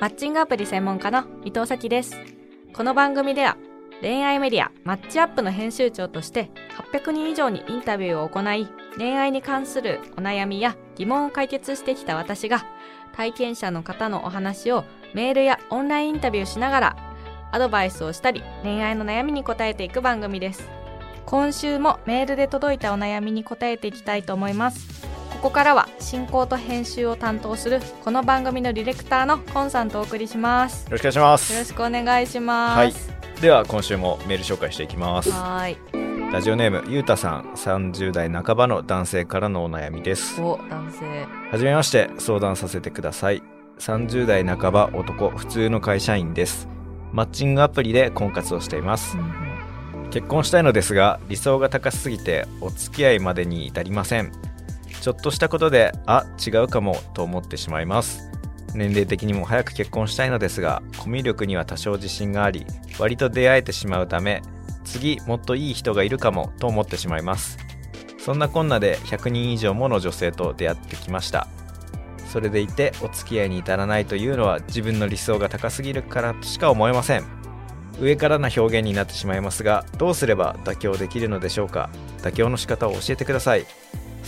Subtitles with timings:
[0.00, 2.14] マッチングアプリ専門家の伊藤咲です。
[2.72, 3.56] この番組では
[4.00, 6.52] 恋愛メディアマッチアップの編集長として
[6.92, 12.64] 800人以上にインタビューを行い恋愛に関するお悩みや疑問を解決してきた私が
[13.12, 14.84] 体験者の方のお話を
[15.14, 16.96] メールやオンラインインタビューしながら
[17.50, 20.70] アドバイスをしたり恋愛の悩みに答えていく番組です
[21.26, 25.07] 今週もメールで届いたお悩みに答えていきたいと思います
[25.38, 30.86] ここからは進行と編集を担当するこの番組のディレクターのコンさんとお送りします。
[30.86, 31.52] よろしくお願いします。
[31.52, 32.76] よろしくお願いします。
[32.76, 33.40] はい。
[33.40, 35.30] では今週もメール紹介していきます。
[35.30, 36.32] はーい。
[36.32, 40.42] ラジオネームゆうたさん30代半ばの男性からのお悩みです。
[40.42, 41.26] お男性。
[41.52, 43.40] はじめまして相談させてください。
[43.78, 46.66] 30代半ば男普通の会社員です。
[47.12, 49.16] マッチングアプリで婚活をしています。
[50.10, 54.32] 結婚したいのですが理想が高すぎてお付き合いまでに至りません
[55.00, 58.30] ちょっとしたことであ違うかもと思ってしまいます。
[58.74, 62.66] 年齢的にも早く結婚したいのですがコミュ力には多少自信があり
[62.98, 64.42] 割と出会えてしまうため
[64.84, 67.58] 次もっといい人がいるかもと思ってしまいます。
[68.18, 71.48] そんなこんなで100人以上もの女性と出会ってきました。
[72.30, 77.24] それでいてお付き合いに至らないというのは自分の理想が高すぎるからとしか思えません。
[78.00, 81.88] 上からな表現になってしまいますがどうすれば妥協できるのでしょうか。
[82.18, 83.66] 妥協の仕方を教えてください。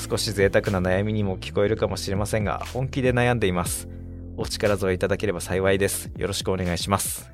[0.01, 3.89] 少し贅沢な悩みにも聞こえるかもしれませんが本気で悩んでいます。
[4.37, 6.11] お力添えいただければ幸いです。
[6.17, 7.31] よろしくお願いします。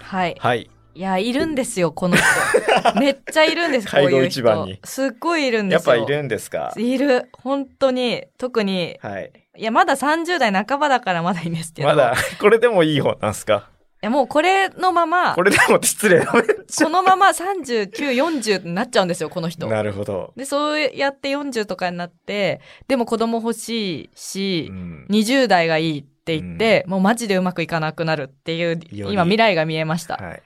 [0.00, 0.36] はい。
[0.38, 0.70] はい。
[0.94, 2.24] いやいるんですよこの人。
[2.98, 4.74] めっちゃいるんですこういう一番に。
[4.82, 5.94] 人すっごいいるんですよ。
[5.96, 6.72] やっぱいるんですか？
[6.76, 7.28] いる。
[7.32, 8.98] 本当に特に。
[9.00, 9.30] はい。
[9.56, 11.88] いやまだ30代半ばだからまだいいんですけど。
[11.88, 13.68] まだこれでもいい方なんすか？
[13.77, 19.66] いやもうこれのままこれでも失礼なめっちこのまま3940になっちゃうんですよこの人。
[19.66, 30.42] ゃなるほど、でそうやって40とかになってでも子供欲しいしう、ん、20代がいいって言って、もうマジでうまくいかなくなるっていう今未来が見えました、はい。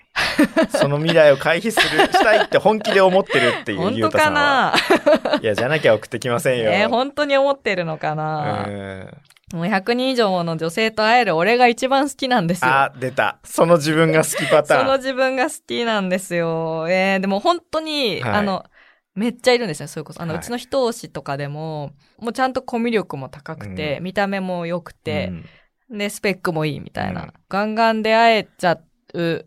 [0.70, 4.74] その未来を回避するしたいって本気で思ってるっていう 本当ゆうたさかんは。
[5.24, 9.16] ないやじゃなきゃ送ってきませんよ、え ー本当に思ってるのかうな、ん
[9.52, 12.70] もう100人以上もの女性と会える俺が一番好きなんですよ。
[12.70, 16.86] あ出たその自分が好きパタそのーン自分が好きなんですよ。
[16.88, 18.64] えー、でも本当に、はいあの、
[19.14, 20.22] めっちゃいるんですよ、それこそ。
[20.22, 25.32] あの、はいうちの人推しとかでも、もうちゃんとコミュ力も高くて、うん見た目も良くて
[25.90, 27.22] う、んで、スペックもいいみたいな。
[27.22, 28.78] うんガンガン出会えちゃ
[29.14, 29.46] う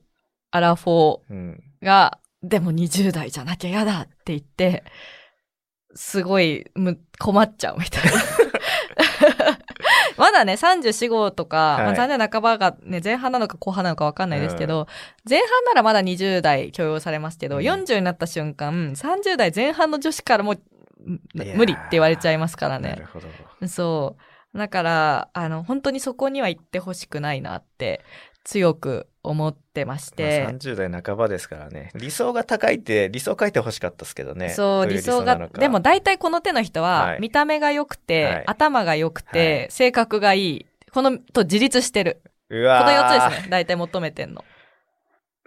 [0.51, 4.83] アラフォうんーが、でも20代じゃなきゃ嫌だって言って、
[5.95, 8.11] すごいむ困っちゃうみたいな。
[10.17, 11.83] まだね、34号とか、はい。
[11.97, 14.87] まあ、30半ばがね、前半なのか後半なのかわかんないですけど、
[15.29, 17.63] 前半ならまだ20代許容されますけど、うん。
[17.63, 20.55] 40になった瞬間、30代前半の女子からも、
[21.33, 22.89] 無理って言われちゃいますからね。
[22.89, 23.05] なる。
[23.05, 23.27] ほど。
[23.67, 24.15] そ
[24.53, 24.57] う。
[24.57, 28.03] だから、あの、本当にそこには行ってほしくないなって、
[28.45, 30.47] 強く思ってましまあて。
[30.47, 40.65] 30代半ばですからね理想が高いって理想書いてほしかったですけどねそう、理想がでも大体この手の人は、はい見た目が良くて、はい頭が良くて、はい性格がいい。
[40.91, 42.21] この、と自立してる。
[42.49, 43.49] うわこの4つーですね。
[43.49, 44.43] 大体求めてんの。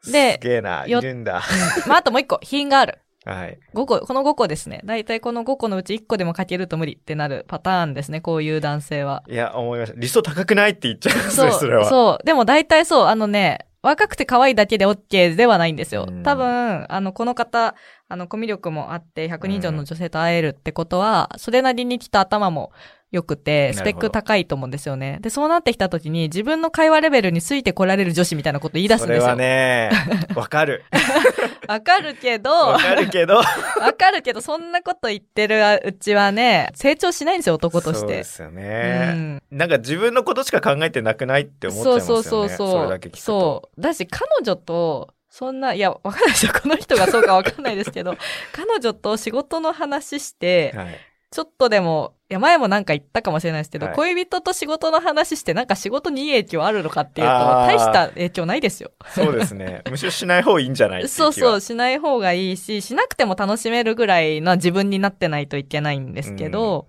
[0.03, 1.43] すでげえないよるんだ
[1.87, 2.99] まあ、あともう1個、品がある。
[3.25, 4.81] はい5個、この5個ですね。
[4.84, 8.21] 大体この5個のうち1個でも書けると無理ってなるパターンですね。
[8.21, 9.22] こういう男性は。
[9.28, 12.27] いや思いました理想高くないって言っちゃいますそう、ねそれはそう。
[12.27, 16.22] でも大体そう、あのね、若くて可愛いだけで OK ではないんですようん。
[16.22, 17.75] 多分、あの、この方、
[18.09, 22.72] あの、コミュ力もあって、100人以上の女性と会えるってことは、それなりにきっと頭も
[23.12, 25.19] 良くて、スペック高いと思うんですよね。
[25.21, 29.21] で、そうなってきた時に、自分の会話レベルについてこられる女子みたいなこと言い出すんですよ。
[29.22, 29.91] それはね
[30.34, 30.84] わかる
[31.69, 33.37] わかるけど、わかるけど
[33.81, 37.99] わかるけど、そんなこと言ってるうちはね、成長しないんですよ、男として。
[38.01, 42.83] そうですよね、うんなんか自分のことしか考えてなくないって思っちゃいますよねそうそうそうそう。
[42.84, 43.81] れだけ聞くとそう。
[43.81, 46.53] だし、彼女と、そんな、いや、わかんないですよ。
[46.61, 48.17] この人がそうかわかんないですけど、
[48.53, 50.99] 彼女と仕事の話して、はい
[51.31, 53.94] ちょっとでも、いや、前もなんか言ったかもしれないですけど、はい。
[53.94, 57.67] 恋人と仕事の話して、なんか仕事にいい影響あるのかっていうと、あー。
[57.67, 58.93] 大した影響ないですよ。
[59.14, 59.82] そうですね。
[59.91, 61.32] むしろしない方がいいんじゃないってい気は。
[61.32, 66.88] そうそう、しない方がいいし、しなくても楽しめるぐらいの自分になってないといけないんですけど、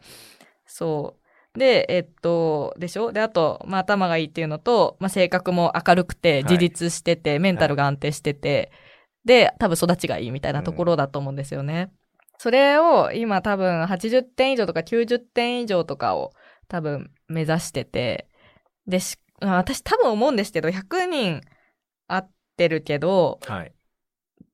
[0.65, 1.15] そ
[1.55, 1.59] う。
[1.59, 3.11] で、えっと、でしょ？
[3.11, 6.43] で、あと、まあ、頭がいいっていうのと、まあ、性格も明るくて、い。
[6.43, 8.71] 自立してて、メンタルが安定してて、
[9.25, 11.91] で、多分育ちがいいみたいなところだと思うんですよね。
[12.39, 16.31] それを、今多分80点以上とか90点以上とかを
[16.69, 18.27] 多分目指してて、
[18.87, 21.41] で、し私多分思うんですけど、100人
[22.07, 22.23] 会っ
[22.57, 23.73] てるけど、はい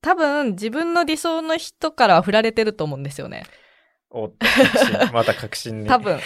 [0.02, 3.44] 多分自分の理想の人からは振られてると思うんですよね。
[4.10, 4.30] お
[5.12, 6.20] また確信に多分。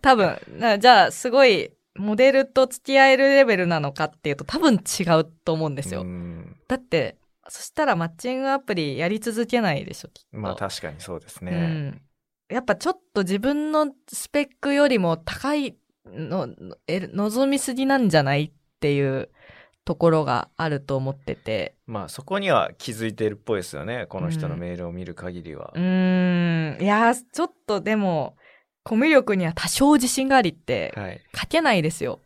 [0.00, 0.38] 多分。
[0.58, 6.00] なじゃあ、すごい、モデルと付き合えるレベルなのかっていうと多分違うと思うんですよ。
[6.00, 7.18] うんだって、
[7.52, 10.38] そしたらマッチングアプリやり続けないでしょ、きっと。
[10.38, 11.52] まあ確かにそうですうね。
[11.52, 12.00] ん。
[12.48, 15.76] やっぱちょっと自分のスペックよりも高い
[16.06, 19.28] の、のえ望みすぎなんじゃないっていう
[19.84, 21.74] ところがあると思ってて。
[21.86, 24.06] まあそこには気づいてるっぽいですよね。
[24.08, 25.78] この人のメールを見る限りはう。
[25.78, 26.82] ーん。
[26.82, 28.34] いやー、ちょっとでも、
[28.82, 31.20] コミュ力には多少自信がありってはい。
[31.38, 32.22] 書けないですよ。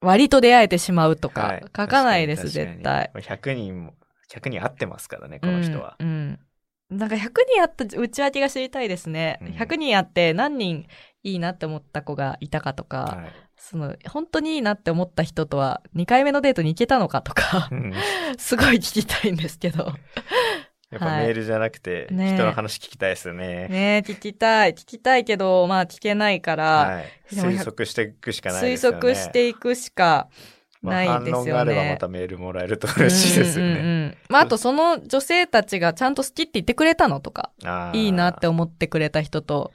[0.00, 3.10] 割と出会えてしまうとか、はい書かないです、絶対。
[3.12, 3.94] 確かに100人も、
[4.30, 5.96] 100人会ってますからね、この人は。
[5.98, 6.08] うん。
[6.08, 6.40] うん
[6.90, 7.18] なんか100
[7.48, 9.38] 人あった内訳が知りたいですね。
[9.40, 10.86] うん100人あって何人
[11.22, 17.94] いいなって思った子がいたかとか、はいその、本当にいいなって思った人とは2回目のデートに行けたのかとかう、ん
[18.36, 19.94] すごい聞きたいんですけど。
[20.90, 23.66] やっぱメールじゃなくて、ね人の話聞きたいですよね。
[23.68, 24.74] ねえ、聞きたい。
[24.74, 27.04] 聞きたいけど、まあ聞けないから、はい。
[27.32, 28.96] 推測していくしかない推ですよね。
[28.98, 30.53] 測していくしかまあ
[30.84, 31.32] ないですよね。
[31.32, 34.06] 反論があればまたメールもらえると嬉しいですようんうんうね。
[34.08, 37.50] んまあ、あとその女性たちがちゃんと好きって言ってくれたのとか、
[37.92, 39.72] いいなって思ってくれた人と、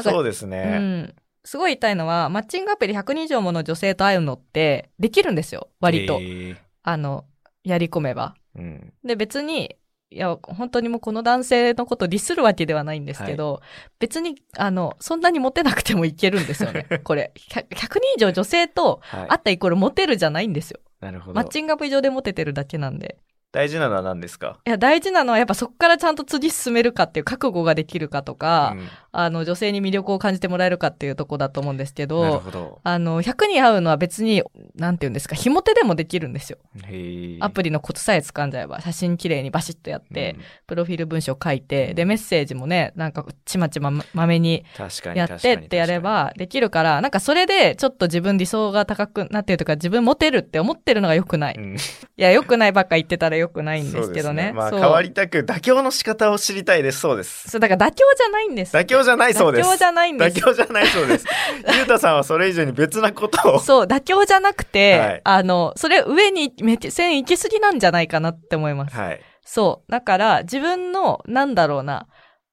[0.00, 0.78] そうですうね。
[0.78, 1.14] ん。
[1.44, 5.68] すごい言いたいのは、マッチングアプリ100人以上もの女性と会うのってできるんですよ。
[5.80, 6.14] 割と。
[6.20, 7.26] えーあの、
[7.62, 8.34] やり込めば。
[8.56, 8.92] うん。
[9.04, 9.76] で、別に、
[10.12, 13.60] いや、本当にもうこの男性のことをディスるわけではないんですけど、
[14.00, 16.86] 別に、あの、そんなにモテなくてもいけるんですよね。
[17.04, 17.32] これ。
[17.36, 20.80] 100, 100人以上女性とはい会ったイコールモテるじゃないんですよ。
[21.00, 21.34] なるほど。
[21.34, 23.18] マッチングアプリ上でモテてるだけなんで。
[23.52, 24.58] 大事なのは何ですか？
[24.64, 32.80] いや、大事なのはやっぱそこからちゃんと次進めるかっていう覚悟ができるかとか、うんあの、女性に魅力を感じてもらえるかっていうとこだと思うんですけなるど、ほど。
[32.84, 34.42] あの、100人会うのは別に、
[34.76, 36.58] なんて言うんですか、ひも手でもできるんですよ。
[36.84, 40.36] へーアプリのコツさえ掴んじゃえば、写真綺麗にバシッとやって、
[40.66, 51.54] プロフィール文章書いて、で、メッセージもね、なんかちまちままめにうん確かにやってってやればできるから、なんかそれでちょっと自分理想が高くなってるとか、自分モテるって思ってるのが良くない。
[51.54, 51.78] い確かに
[52.16, 54.52] や、良くないばっか言ってたら良くないうんんですけどね。
[54.52, 58.76] まあ変わりたく妥協の仕方を知りたいですそうですそう、だから妥協じゃないんです。
[58.76, 60.38] 妥協じゃないそうです妥協じゃないんです。
[60.38, 61.26] 妥協じゃないそうです
[61.76, 68.96] ゆうたさんはそれ以上に別なことをそう、妥協じゃなくて、はいあの、それ上にめっちゃ線行き過ぎなんじゃないかなって思います。
[68.96, 69.90] はいそう。
[69.90, 72.06] だから、自分の、なんだろうな、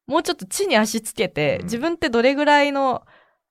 [0.08, 3.04] もうちょっと地に足つけて、うん自分ってどれぐらいの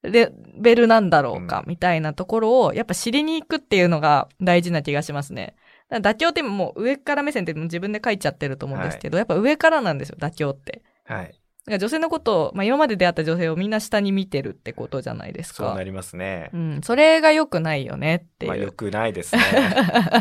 [0.02, 5.54] レベルなんだろうか、うんみたいなところを、やっぱ知りに行くっていうのが大事な気がしますね。
[5.92, 10.82] 妥協ってもう上から目線って自分で書いちゃってると思うんですけど、やっぱ上からなんですよ、妥協って。
[11.04, 15.64] はい女性のことを、まあ今まで出会った女性をみんな下に見てるってことじゃないですか。
[15.66, 16.50] そうなりますね。
[16.52, 18.50] うん、それが良くないよねっていう。
[18.50, 19.42] まあ良くないですね。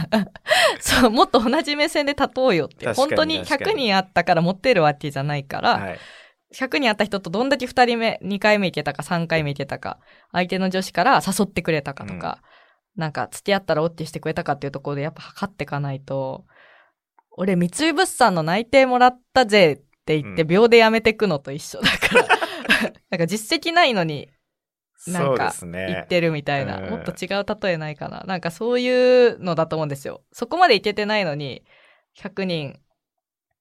[0.81, 3.73] そう、もっと同じ目線で立とうよって本当に確かに。
[3.73, 5.99] 100人あったから持ってるわけじゃないから、はい。
[6.55, 9.99] 100人あった人とどんだけ2人目、2回目いけたか3回目いけたか、
[10.31, 12.41] 相手の女子から誘ってくれたかとか、
[12.95, 16.45] なんか付き合ったらオッケーしてくれたかっていうところでやっぱ測っていかないと、
[17.37, 22.27] 俺三井物産の内定もらったぜって言ってうん秒で辞めてくのと一緒だから、
[23.09, 24.29] なんか実績ないのに
[25.07, 26.89] なんか言ってるみたいな、うん。
[26.89, 28.23] もっと違う例えないかな。
[28.25, 30.23] なんかそういうのだと思うんですよ。
[30.31, 31.63] そこまでいけてないのに、
[32.17, 32.79] 100人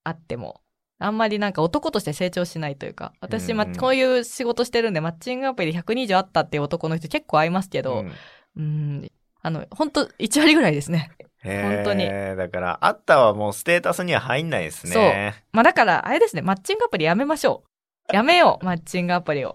[0.05, 0.61] あっても、
[0.99, 8.13] あんまりなんか男として成長しないというか、私、こういう仕事してるんで、マッチングアプリで100人以上あったっていう男の人結構会いますけど、うん。
[8.57, 9.11] うん、
[9.45, 11.11] あの、本当1割ぐらいですね。
[11.45, 12.09] 本当に。
[12.09, 15.35] だからあったはもうステータスには入んないですね。
[15.53, 17.63] まあだから、あれですね、マッチングアプリやめましょ
[18.11, 18.17] う。
[18.17, 19.55] やめよう、 マッチングアプリを。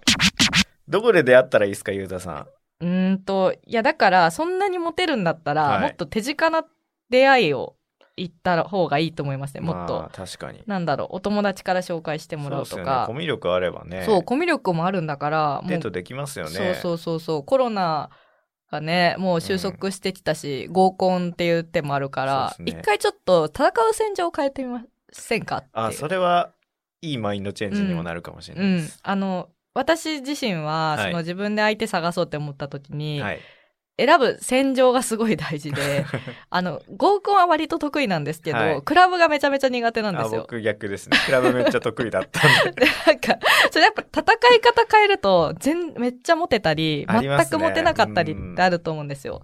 [0.88, 2.48] どこで出会ったらいいですかゆうたさん。
[2.82, 5.82] うーんと、いやだから、そんなにモテるんだったら、はい。
[5.82, 6.64] もっと手近な
[7.10, 7.76] 出会いを
[8.16, 9.94] 行った方がいいと思いますね、もっと。
[10.02, 10.62] まあ確かに。
[10.68, 13.02] なんだろう、お友達から紹介してもらうとそうですよね。
[13.02, 13.14] かコ。
[13.16, 14.04] ミュ力あればね。
[14.06, 16.52] そう、コミュ力もあるんだから、デートできますよね。
[16.52, 18.12] そうそうそうそう、コロナ
[18.72, 25.64] がね、もう収束してきたし、合コンっていう手もあるから、一、回ちょっと戦う戦場を変えてみませんか？
[25.74, 26.52] あそれは
[27.02, 29.00] いいマインドチェンジにもなるかもしれなうんいです、。
[29.02, 31.12] あの、私自身は、はい。
[31.12, 33.40] その自分で相手探そうって思った時に、はい
[34.00, 36.06] 選ぶ戦場がすごい大事で、
[36.50, 38.82] あの、合コンは割と得意なんですけど、はい。
[38.82, 40.42] クラブがめちゃめちゃ苦手なんであすよ。
[40.42, 41.18] 僕逆ですね。
[41.26, 42.86] クラブめっちゃ得意だったんで。
[42.86, 43.38] で なんか、
[43.72, 49.44] それやっぱ戦い方変えると、全、めっちゃモテたり、全くモテなかったりってあると思うんですよ。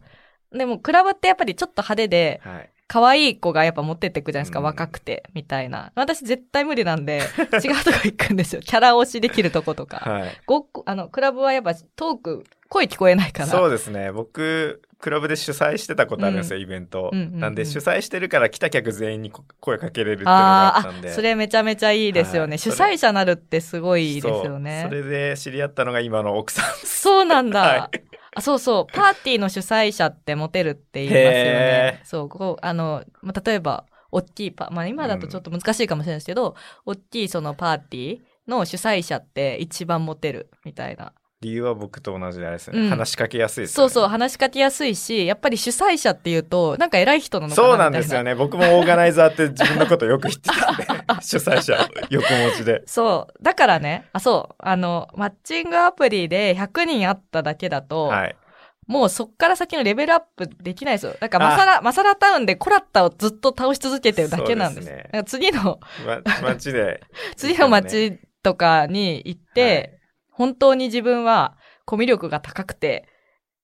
[0.51, 5.91] でも、クラブってやっぱりちょっと派手で、はい可愛い子がやっぱモテてくじゃないですか、うん若くて、みたいな。
[5.95, 7.21] 私絶対無理なんで、
[7.63, 8.61] 違うとこ行くんですよ。
[8.61, 9.97] キャラ推しできるとことか。
[9.97, 13.47] はいごあの、クラブはやっぱトーク、声聞こえないから。
[13.47, 22.51] そうですね僕クラブで主催してたことあるんですよ、イベント、うんうんうんなんで主催してるから来た客全員にこ声かけれるっていうのがああったんでそれめちゃめちゃいいですよね。
[22.51, 24.81] はい主催者なるってすごいですよね。
[24.81, 27.59] そうそれで知り合ったのが今の奥さんそうなんだ。
[27.59, 27.89] は
[28.35, 32.01] あ、そうそう、パーティーの主催者ってモテるって言いますよねへ。
[32.03, 41.11] そう、こう、あの、まあ、例えば、大きいパ、まあ今だとちょっと難しいかもしれないですけど、大きいそのパーティーの主催者って一番モテるみたいな。
[41.45, 47.89] 理由は僕と同じであれですね、うん話しかけやすいですよねそうそう、話しかけやすいし、やっぱり主催者っていうと、なんか偉い人なのかなそうな。
[47.89, 50.85] んですよね僕もオーガナイザーって自分のことよく知ってたんで
[51.21, 53.43] 主催者横文字で そう。
[53.43, 54.55] だからね、あ、そう。
[54.57, 58.35] あの、マッチングアプリで100人会っただけだと、はい
[58.87, 61.15] もうそっから先のレベルアップできないですよ。
[61.19, 64.87] だからマサラ、マサラタウンでコラッタをずっと倒し続けてるだけなんです。
[64.87, 67.01] そうですねだから次の、ま、街で
[67.35, 69.94] 次の街とかに行って、はい
[70.35, 73.07] 本当に自分はコミュ力が高くて、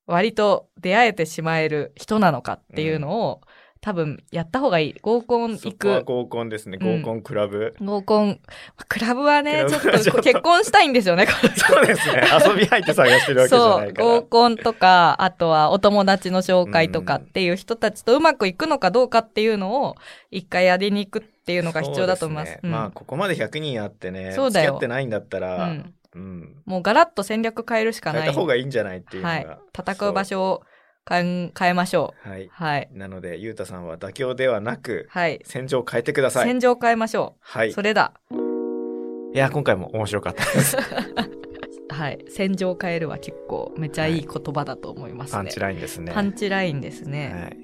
[0.07, 3.41] 割と出会えてしまえる人なのかっていうのを、
[3.81, 4.95] 多分やった方がいい。
[5.01, 6.03] 合コン行く。
[6.05, 6.77] 合コンですね。
[6.79, 7.01] うん。
[7.01, 8.39] 合コンクラブ、合コン。
[8.87, 10.21] クラブはね、ちょっとと。
[10.21, 12.21] 結婚したいんですよね、そうですね。
[12.47, 14.07] 遊び相手探してるわけじゃそう、ないから。
[14.07, 19.95] 合コンとか、あとはお友達の紹介とかっていう人たちとうまくいくのかどうかっていうのを、
[20.29, 22.49] 一回やりに行くっていうのが必要だと思います。
[22.49, 22.53] うん。
[22.53, 22.71] そうでね。
[22.71, 24.73] まあここまで100人あってねそうだよ。
[24.73, 28.21] 付き合ってないんだったら、うんうんもうガラッと戦略変えるしかない。
[28.23, 29.57] 変えた方がいいんじゃないっていうのが、はい。
[29.77, 30.63] 戦う場所を
[31.09, 32.29] 変え変えましょう。
[32.29, 32.89] はいはい。
[32.91, 35.39] なのでゆうたさんは妥協ではなくはい。
[35.43, 37.39] 戦場を変えてください戦場を変えましょう。
[37.41, 38.13] はいそれだ。
[39.33, 40.77] いや今回も面白かったです
[41.89, 42.25] はい。
[42.29, 45.37] 戦場を変えるは結構めちゃいい言葉だと思いますね。
[45.37, 47.57] パンチラインですねパンチラインですね。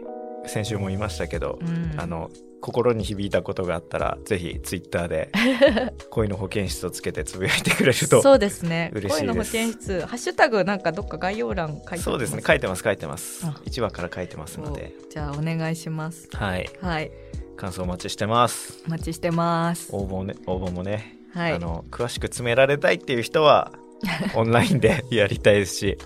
[0.43, 1.93] はい、先週も言いましたけど、うん。
[1.97, 2.29] あの
[2.61, 5.31] 心に響いたことがあったらぜひツイッターで
[6.09, 8.91] 恋の保健室をつけてつぶやいてくれるとそうですね。
[8.93, 16.27] 嬉しいです恋の保健室、ハッシュタグなんかどっか概要欄書いてますそうですね書いてます書いてますあ1話から書いてますのでじゃあお願いします。
[16.33, 17.11] はいはい。
[17.55, 19.89] 感想お待ちしてますお待ちしてます。
[19.91, 21.59] 応募ね応募もね、はいあ。
[21.59, 23.71] の詳しく詰められたいっていう人は
[24.35, 25.97] オンラインでやりたいですし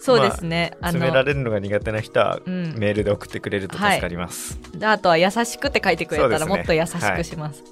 [0.00, 0.72] そうですね。
[0.80, 2.74] あ詰められるのが苦手な人はうん。
[2.78, 7.62] メールで送ってくれると助かります、であとは優しくって書いてくれたらもっと優しくします。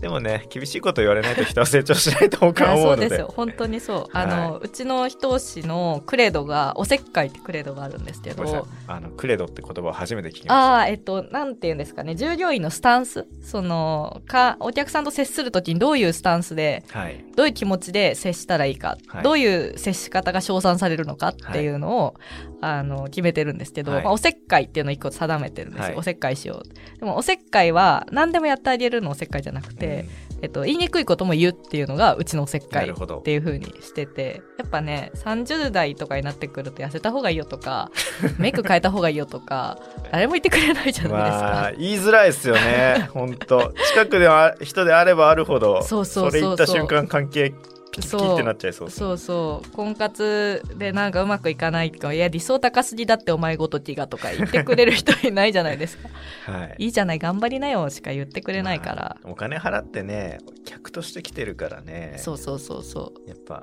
[0.00, 3.02] でもね厳しいこと言われないと人は成長しないと僕はあ思ので。
[3.02, 3.32] そううですよ。
[3.34, 4.06] 本当にそう。
[4.12, 10.54] あの、はうちの人押しのクレドが、おせっかいってクレドがあるんですけど、あのクレドって言葉を初めて聞きました。
[10.54, 19.22] ああ、えっと、なんて言うんですかね、従業員のスタンス、その、か、お客さんと接するときにどういうスタンスで、はいどういう気持ちで接したらいいか、はい。
[19.22, 22.14] どういう接し方が称賛されるのかっていうのを、
[22.60, 24.04] あの決めてるんですけど、はい。
[24.04, 25.96] まあ、おせっかいっていうのを一個定めてるんですよ、はい。
[25.96, 26.98] おせっかいしよう。
[26.98, 30.06] でもおせっかいは何でもやってあげるのおせっかいじゃなくて、
[30.42, 37.90] えっと、言いにくいことも言うっていうのがうちのおせっうんかないっていう風にしててやっぱね30代とかになってくると痩せた方がいいよとか
[38.38, 39.78] メイク変えた方がいいよとか
[40.12, 43.08] 誰も言ってくれないじゃないですか、まあ言いづらいですよね。
[43.12, 43.72] 本当。
[43.88, 46.40] 近くでは人であればあるほどそうそうそうそう。
[46.40, 47.54] れ言った瞬間関係
[47.94, 48.90] ピキピキってなっちゃいそう。
[48.90, 49.70] そうそう。
[49.70, 56.08] 婚活でなんかうまくいかないとかいや理想高すぎだってお前ごときがとか言ってくれる人いないじゃないですか。
[56.50, 56.74] はい。
[56.78, 62.14] いいじゃない頑張りなよしか言ってくれないから、まあお金払ってね客として来てるからね。
[62.18, 63.62] そうそうそうそやっぱ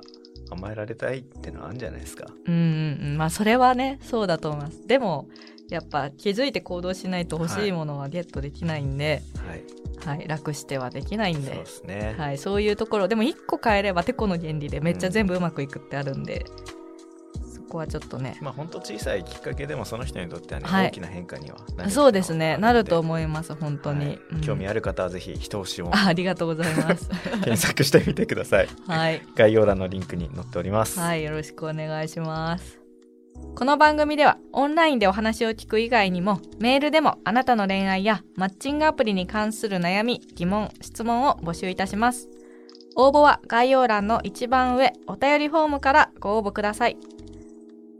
[0.50, 2.26] 甘えられたいってのはあるんじゃないですか。
[2.46, 3.18] ううんうんうん。
[3.18, 4.86] まあそれはねそうだと思います。
[4.86, 5.28] でも
[5.74, 13.08] やっぱ気づいて行動しないと欲しいものはゲットできないんで、はい、はい楽してはできないんそうでですね、はい、そういうところ。
[13.08, 16.44] でも1個変えればてこの原理でめっちゃ全部うまくいくってあるんで、
[17.54, 18.36] そこはちょっとね。
[18.40, 20.86] まあ本当小さいきっかけでもその人にとってはね、はい。
[20.88, 22.56] 大きな変化にはなるそうですね。
[22.58, 24.40] なるとう思います本当に、うん。
[24.40, 27.08] 興味ある方はぜひ一押しをあありがとうございます。
[27.44, 28.68] 検索してみてください。
[28.86, 29.22] はい。
[29.36, 30.98] 概要欄のリンクに載っております。
[30.98, 32.81] はい、よろしくお願いします。
[33.54, 42.28] この番組ではオンラインでお話を聞く以外にもメールでもあなたの恋愛やマッチングアプリに関する悩み、疑問、質問を募集いたします。
[42.96, 46.96] 応募は概要欄の一番上お便りフォームからご応募ください。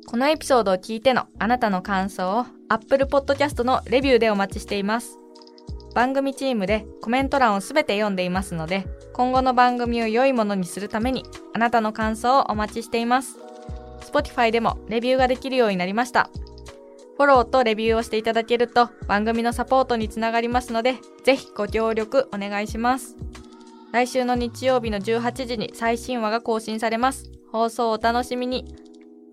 [0.07, 5.19] このエピソードを聞いてのあなたの感想を Apple Podcast のレビューでお待ちしています。
[5.95, 11.25] 番組チームでコメント欄をすべて読んでいますので今後の番組を良いものにするために
[11.55, 13.52] あなたの感想をお待ちしています。
[14.13, 16.31] Spotify でもレビューができるようになりました。
[17.17, 23.17] フォローとレビューをしていただけると番組のサポートにつながりますので、ぜひご協力お願いします。
[23.93, 27.31] 来週の日曜日の18時に最新話が更新されます。
[27.53, 28.75] 放送をお楽しみに。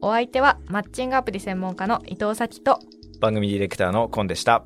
[0.02, 2.80] お相手はマッチングアプリ専門家の伊藤咲と
[3.20, 4.64] 番組ディレクターのコンでした